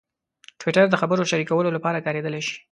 [0.59, 2.57] ټویټر د خبرونو شریکولو لپاره کارېدلی شي.